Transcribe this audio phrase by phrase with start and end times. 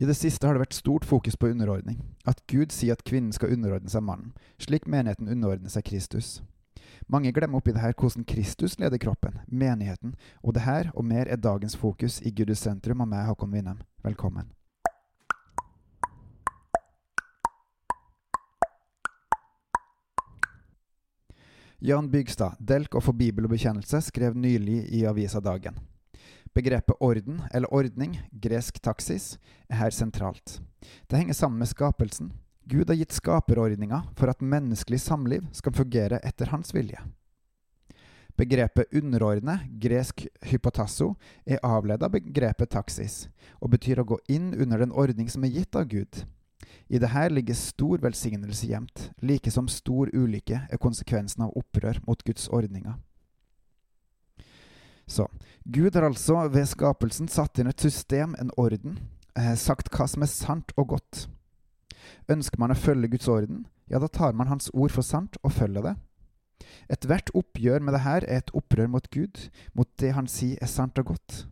[0.00, 3.34] I det siste har det vært stort fokus på underordning, at Gud sier at kvinnen
[3.36, 6.38] skal underordne seg mannen, slik menigheten underordner seg Kristus.
[7.04, 11.28] Mange glemmer oppi det her hvordan Kristus leder kroppen, menigheten, og det her og mer
[11.28, 13.84] er dagens fokus i Guds sentrum av meg, Håkon Winnem.
[14.00, 14.48] Velkommen.
[21.84, 25.76] Jan Bygstad, Delk og for Bibel og bekjennelse, skrev nylig i avisa Dagen.
[26.54, 29.36] Begrepet orden, eller ordning, gresk taksis,
[29.70, 30.58] er her sentralt.
[31.06, 32.32] Det henger sammen med skapelsen.
[32.66, 36.98] Gud har gitt skaperordninga for at menneskelig samliv skal fungere etter hans vilje.
[38.38, 41.12] Begrepet underordne, gresk hypotasso,
[41.44, 43.28] er avledet av begrepet taksis,
[43.60, 46.22] og betyr å gå inn under den ordning som er gitt av Gud.
[46.90, 52.00] I det her ligger stor velsignelse gjemt, like som stor ulykke er konsekvensen av opprør
[52.06, 52.96] mot Guds ordninger.
[55.10, 55.26] Så
[55.64, 59.00] Gud har altså ved skapelsen satt inn et system, en orden,
[59.34, 61.26] eh, sagt hva som er sant og godt.
[62.30, 65.56] Ønsker man å følge Guds orden, ja, da tar man Hans ord for sant og
[65.56, 65.96] følger det.
[66.92, 70.70] Ethvert oppgjør med det her er et opprør mot Gud, mot det Han sier er
[70.70, 71.46] sant og godt.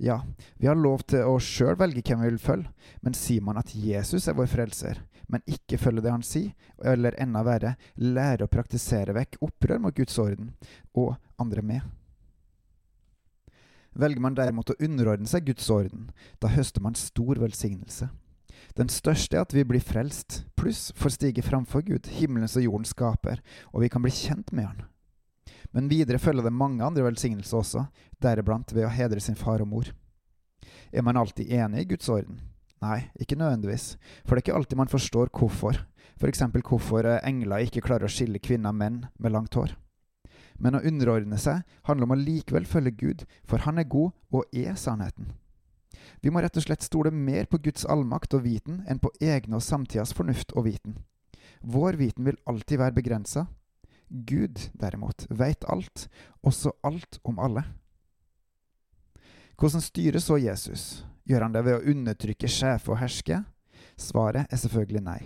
[0.00, 0.22] Ja,
[0.56, 2.72] vi har lov til å sjøl velge hvem vi vil følge,
[3.04, 7.14] men sier man at Jesus er vår frelser, men ikke følger det han sier, eller
[7.20, 10.54] enda verre, lærer å praktisere vekk opprør mot Guds orden,
[10.96, 11.84] og andre med?
[13.94, 16.08] Velger man derimot å underordne seg Guds orden,
[16.42, 18.10] da høster man stor velsignelse.
[18.74, 22.94] Den største er at vi blir frelst, pluss får stige framfor Gud, himmelens og jordens
[22.94, 24.82] skaper, og vi kan bli kjent med Han.
[25.74, 27.84] Men videre følger det mange andre velsignelser også,
[28.22, 29.92] deriblant ved å hedre sin far og mor.
[30.90, 32.40] Er man alltid enig i Guds orden?
[32.82, 35.78] Nei, ikke nødvendigvis, for det er ikke alltid man forstår hvorfor,
[36.18, 39.72] for eksempel hvorfor eh, engler ikke klarer å skille kvinner og menn med langt hår.
[40.58, 44.44] Men å underordne seg handler om å likevel følge Gud, for Han er god og
[44.52, 45.32] er sannheten.
[46.20, 49.58] Vi må rett og slett stole mer på Guds allmakt og viten enn på egne
[49.58, 50.98] og samtidas fornuft og viten.
[51.60, 53.46] Vår viten vil alltid være begrensa,
[54.08, 56.08] Gud, derimot, veit alt,
[56.44, 57.64] også alt om alle.
[59.58, 61.04] Hvordan styrer så Jesus?
[61.24, 63.40] Gjør han det ved å undertrykke, sjefe og herske?
[63.96, 65.20] Svaret er selvfølgelig nei.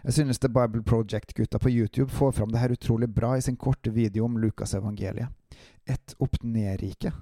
[0.00, 3.56] Jeg synes The Bible Project-gutta på YouTube får fram det her utrolig bra i sin
[3.56, 5.28] korte video om Lukasevangeliet.
[5.84, 7.12] Et opp-ned-rike.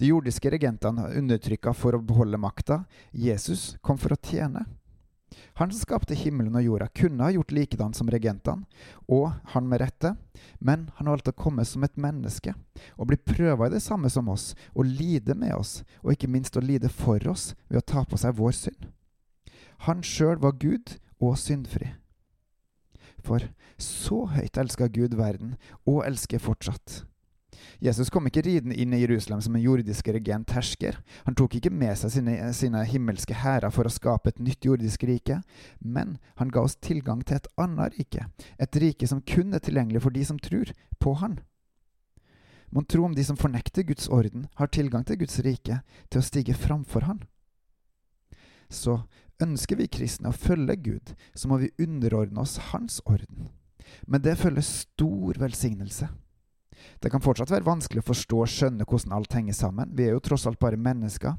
[0.00, 2.84] De jordiske regentene undertrykka for å beholde makta.
[3.12, 4.64] Jesus kom for å tjene.
[5.60, 8.64] Han som skapte himmelen og jorda, kunne ha gjort likedan som regentene,
[9.10, 10.14] og han med rette,
[10.58, 12.54] men han valgte å komme som et menneske,
[12.96, 16.56] og bli prøva i det samme som oss, og lide med oss, og ikke minst
[16.56, 18.92] å lide for oss ved å ta på seg vår synd.
[19.90, 21.92] Han sjøl var Gud og syndfri.
[23.24, 23.46] For
[23.80, 27.04] så høyt elska Gud verden, og elsker fortsatt
[27.82, 30.98] Jesus kom ikke ridende inn i Jerusalem som en jordisk regent hersker.
[31.26, 35.04] Han tok ikke med seg sine, sine himmelske hærer for å skape et nytt jordisk
[35.08, 35.40] rike,
[35.80, 40.04] men han ga oss tilgang til et annet rike, et rike som kun er tilgjengelig
[40.04, 41.38] for de som tror på Han.
[42.74, 46.26] Mon tro om de som fornekter Guds orden, har tilgang til Guds rike, til å
[46.26, 47.22] stige framfor Han?
[48.72, 49.02] Så
[49.42, 53.50] ønsker vi kristne å følge Gud, så må vi underordne oss Hans orden.
[54.06, 56.08] Men det følger stor velsignelse.
[57.02, 60.16] Det kan fortsatt være vanskelig å forstå og skjønne hvordan alt henger sammen, vi er
[60.16, 61.36] jo tross alt bare mennesker.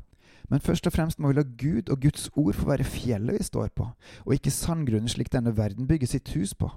[0.50, 3.48] Men først og fremst må vi la Gud og Guds ord få være fjellet vi
[3.48, 3.88] står på,
[4.26, 6.70] og ikke sandgrunnen slik denne verden bygger sitt hus på.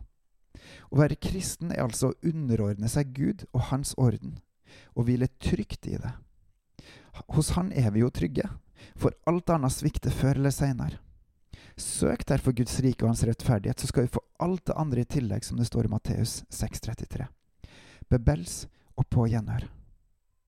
[0.89, 4.39] Å være kristen er altså å underordne seg Gud og Hans orden,
[4.97, 6.15] og hvile trygt i det.
[7.35, 8.47] Hos Han er vi jo trygge,
[8.97, 11.01] for alt annet svikter før eller seinere.
[11.79, 15.09] Søk derfor Guds rike og Hans rettferdighet, så skal vi få alt det andre i
[15.09, 17.29] tillegg, som det står i Matteus 6,33
[18.09, 18.63] bebels
[18.99, 19.67] og på gjenhør.